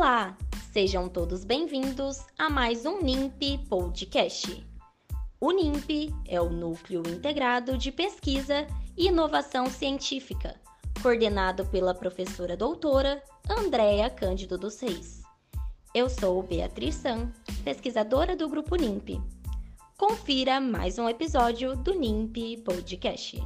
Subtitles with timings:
[0.00, 0.34] Olá,
[0.72, 4.66] sejam todos bem-vindos a mais um NIMP Podcast.
[5.38, 10.58] O NIMP é o Núcleo Integrado de Pesquisa e Inovação Científica,
[11.02, 15.20] coordenado pela professora doutora Andréa Cândido dos Reis.
[15.94, 17.30] Eu sou Beatriz San,
[17.62, 19.20] pesquisadora do Grupo NIMP.
[19.98, 23.38] Confira mais um episódio do NIMP Podcast.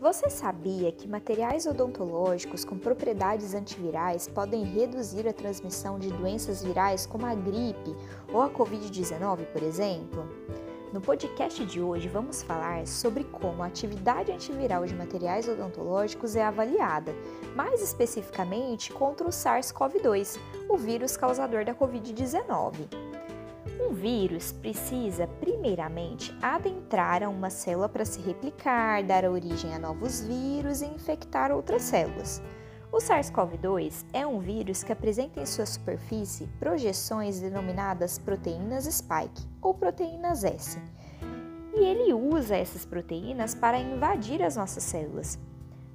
[0.00, 7.04] Você sabia que materiais odontológicos com propriedades antivirais podem reduzir a transmissão de doenças virais
[7.04, 7.94] como a gripe
[8.32, 10.26] ou a Covid-19, por exemplo?
[10.90, 16.42] No podcast de hoje vamos falar sobre como a atividade antiviral de materiais odontológicos é
[16.42, 17.14] avaliada,
[17.54, 23.09] mais especificamente contra o SARS-CoV-2, o vírus causador da Covid-19.
[23.80, 30.20] Um vírus precisa, primeiramente, adentrar a uma célula para se replicar, dar origem a novos
[30.20, 32.42] vírus e infectar outras células.
[32.92, 39.74] O SARS-CoV-2 é um vírus que apresenta em sua superfície projeções denominadas proteínas spike ou
[39.74, 40.78] proteínas S.
[41.72, 45.38] E ele usa essas proteínas para invadir as nossas células.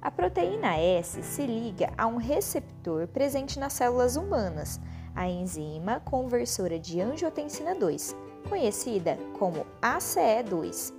[0.00, 4.80] A proteína S se liga a um receptor presente nas células humanas
[5.16, 8.14] a enzima conversora de angiotensina 2,
[8.48, 10.92] conhecida como ACE2.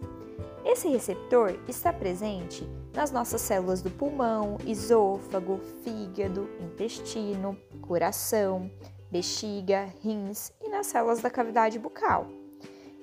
[0.66, 8.70] Esse receptor está presente nas nossas células do pulmão, esôfago, fígado, intestino, coração,
[9.10, 12.28] bexiga, rins e nas células da cavidade bucal.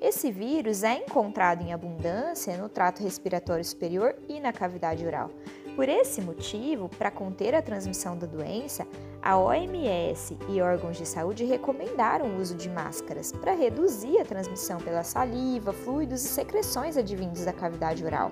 [0.00, 5.30] Esse vírus é encontrado em abundância no trato respiratório superior e na cavidade oral.
[5.74, 8.86] Por esse motivo, para conter a transmissão da doença,
[9.20, 14.78] a OMS e órgãos de saúde recomendaram o uso de máscaras para reduzir a transmissão
[14.78, 18.30] pela saliva, fluidos e secreções advindos da cavidade oral.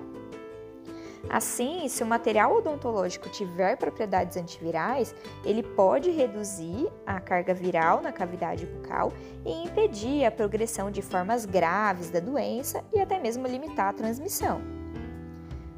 [1.29, 8.11] Assim, se o material odontológico tiver propriedades antivirais, ele pode reduzir a carga viral na
[8.11, 9.11] cavidade bucal
[9.45, 14.72] e impedir a progressão de formas graves da doença e até mesmo limitar a transmissão.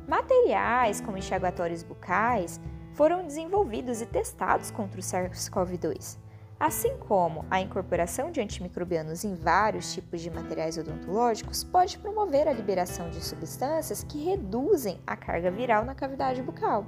[0.07, 2.61] Materiais como enxaguatórios bucais
[2.93, 6.17] foram desenvolvidos e testados contra o SARS-CoV-2,
[6.59, 12.53] assim como a incorporação de antimicrobianos em vários tipos de materiais odontológicos pode promover a
[12.53, 16.85] liberação de substâncias que reduzem a carga viral na cavidade bucal.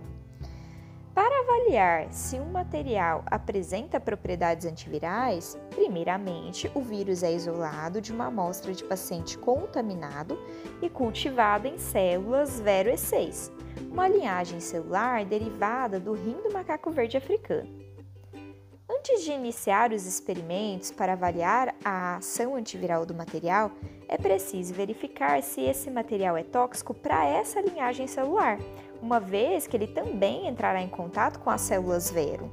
[1.18, 8.28] Para avaliar se um material apresenta propriedades antivirais, primeiramente o vírus é isolado de uma
[8.28, 10.38] amostra de paciente contaminado
[10.80, 13.52] e cultivado em células Vero E6,
[13.90, 17.77] uma linhagem celular derivada do rim do macaco verde africano.
[19.10, 23.72] Antes de iniciar os experimentos para avaliar a ação antiviral do material,
[24.06, 28.60] é preciso verificar se esse material é tóxico para essa linhagem celular,
[29.02, 32.52] uma vez que ele também entrará em contato com as células vero.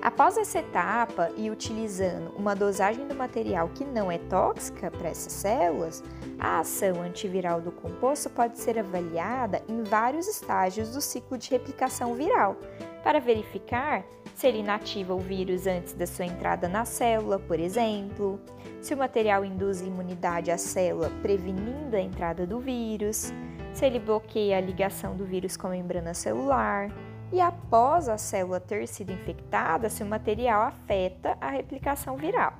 [0.00, 5.32] Após essa etapa e utilizando uma dosagem do material que não é tóxica para essas
[5.32, 6.04] células,
[6.38, 12.14] a ação antiviral do composto pode ser avaliada em vários estágios do ciclo de replicação
[12.14, 12.56] viral,
[13.02, 14.04] para verificar
[14.38, 18.40] se ele inativa o vírus antes da sua entrada na célula, por exemplo,
[18.80, 23.32] se o material induz imunidade à célula prevenindo a entrada do vírus,
[23.72, 26.88] se ele bloqueia a ligação do vírus com a membrana celular.
[27.32, 32.52] E após a célula ter sido infectada, se o material afeta a replicação viral.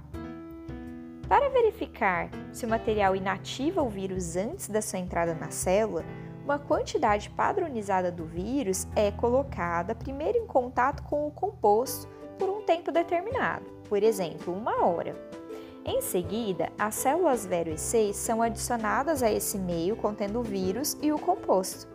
[1.28, 6.05] Para verificar se o material inativa o vírus antes da sua entrada na célula,
[6.49, 12.63] uma quantidade padronizada do vírus é colocada primeiro em contato com o composto por um
[12.63, 15.15] tempo determinado, por exemplo, uma hora.
[15.85, 20.97] Em seguida, as células Vero e 6 são adicionadas a esse meio contendo o vírus
[21.03, 21.87] e o composto.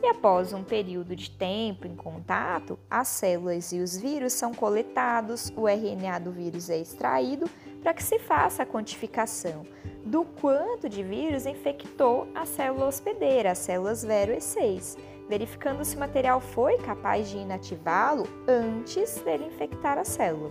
[0.00, 5.52] E após um período de tempo em contato, as células e os vírus são coletados,
[5.56, 7.50] o RNA do vírus é extraído
[7.82, 9.66] para que se faça a quantificação
[10.04, 14.96] do quanto de vírus infectou a célula hospedeira, as células Vero E6,
[15.28, 20.50] verificando se o material foi capaz de inativá-lo antes dele infectar a célula.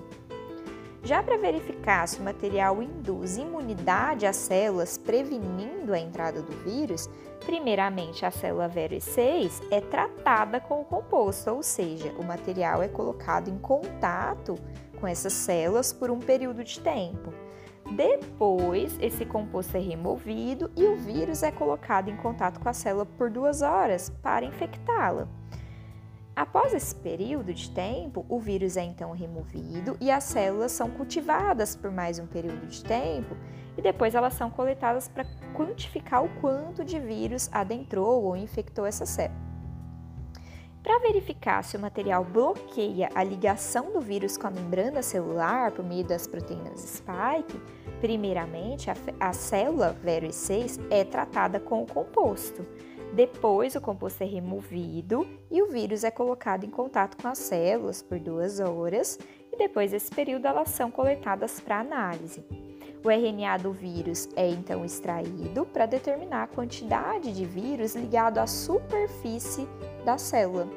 [1.04, 7.10] Já para verificar se o material induz imunidade às células, prevenindo a entrada do vírus,
[7.46, 13.50] primeiramente a célula VERO6 é tratada com o composto, ou seja, o material é colocado
[13.50, 14.56] em contato
[15.00, 17.34] com essas células por um período de tempo.
[17.96, 23.06] Depois, esse composto é removido e o vírus é colocado em contato com a célula
[23.06, 25.28] por duas horas para infectá-la.
[26.36, 31.76] Após esse período de tempo, o vírus é então removido e as células são cultivadas
[31.76, 33.36] por mais um período de tempo
[33.76, 39.06] e depois elas são coletadas para quantificar o quanto de vírus adentrou ou infectou essa
[39.06, 39.47] célula.
[40.88, 45.84] Para verificar se o material bloqueia a ligação do vírus com a membrana celular por
[45.84, 47.60] meio das proteínas spike,
[48.00, 52.66] primeiramente a, a célula Vero 6 é tratada com o composto.
[53.13, 58.01] Depois, o composto é removido e o vírus é colocado em contato com as células
[58.01, 59.19] por duas horas,
[59.51, 62.45] e depois desse período elas são coletadas para análise.
[63.04, 68.48] O RNA do vírus é então extraído para determinar a quantidade de vírus ligado à
[68.48, 69.68] superfície
[70.07, 70.69] da célula.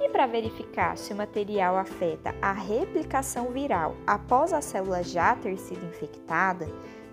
[0.00, 5.58] E para verificar se o material afeta a replicação viral após a célula já ter
[5.58, 6.68] sido infectada,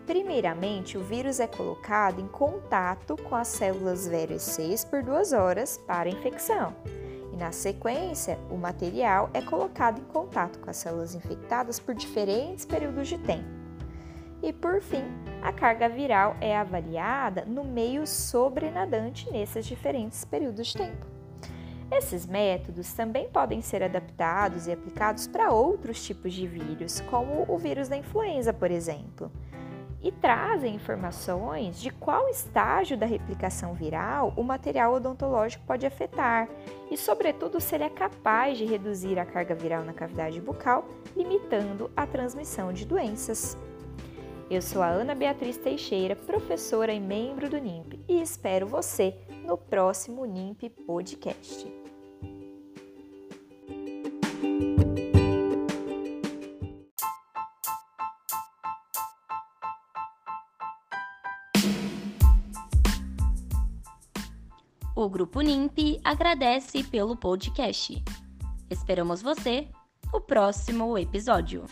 [0.06, 6.08] primeiramente o vírus é colocado em contato com as células VRC por duas horas para
[6.08, 6.76] infecção.
[7.34, 12.64] E na sequência, o material é colocado em contato com as células infectadas por diferentes
[12.64, 13.61] períodos de tempo.
[14.44, 15.04] E por fim,
[15.42, 21.06] a carga viral é avaliada no meio sobrenadante nesses diferentes períodos de tempo.
[21.92, 27.58] Esses métodos também podem ser adaptados e aplicados para outros tipos de vírus, como o
[27.58, 29.30] vírus da influenza, por exemplo,
[30.02, 36.50] e trazem informações de qual estágio da replicação viral o material odontológico pode afetar
[36.90, 40.86] e, sobretudo, se ele é capaz de reduzir a carga viral na cavidade bucal,
[41.16, 43.58] limitando a transmissão de doenças.
[44.52, 49.16] Eu sou a Ana Beatriz Teixeira, professora e membro do NIMP, e espero você
[49.46, 51.66] no próximo NIMP Podcast.
[64.94, 68.04] O Grupo NIMP agradece pelo podcast.
[68.70, 69.70] Esperamos você
[70.12, 71.64] no próximo episódio.